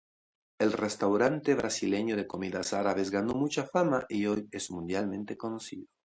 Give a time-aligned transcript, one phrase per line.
[0.59, 5.85] El restaurante Brasileño de comidas árabes ganó mucha fama y hoy es mundialmente conocido.